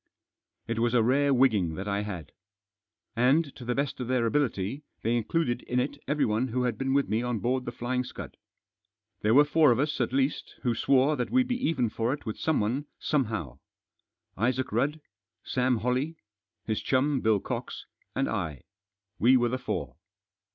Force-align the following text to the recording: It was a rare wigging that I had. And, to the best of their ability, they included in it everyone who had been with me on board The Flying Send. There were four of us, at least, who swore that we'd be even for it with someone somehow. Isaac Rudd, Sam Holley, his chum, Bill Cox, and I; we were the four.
It 0.65 0.79
was 0.79 0.95
a 0.95 1.03
rare 1.03 1.31
wigging 1.31 1.75
that 1.75 1.87
I 1.87 2.01
had. 2.01 2.31
And, 3.15 3.55
to 3.55 3.63
the 3.63 3.75
best 3.75 3.99
of 3.99 4.07
their 4.07 4.25
ability, 4.25 4.83
they 5.03 5.15
included 5.15 5.61
in 5.61 5.79
it 5.79 5.99
everyone 6.07 6.47
who 6.47 6.63
had 6.63 6.75
been 6.75 6.95
with 6.95 7.07
me 7.07 7.21
on 7.21 7.37
board 7.37 7.65
The 7.65 7.71
Flying 7.71 8.03
Send. 8.03 8.35
There 9.21 9.35
were 9.35 9.45
four 9.45 9.71
of 9.71 9.77
us, 9.77 10.01
at 10.01 10.11
least, 10.11 10.55
who 10.63 10.73
swore 10.73 11.15
that 11.17 11.29
we'd 11.29 11.47
be 11.47 11.63
even 11.69 11.87
for 11.91 12.13
it 12.13 12.25
with 12.25 12.39
someone 12.39 12.87
somehow. 12.97 13.59
Isaac 14.35 14.71
Rudd, 14.71 15.01
Sam 15.43 15.77
Holley, 15.77 16.17
his 16.65 16.81
chum, 16.81 17.21
Bill 17.21 17.39
Cox, 17.39 17.85
and 18.15 18.27
I; 18.27 18.63
we 19.19 19.37
were 19.37 19.49
the 19.49 19.59
four. 19.59 19.97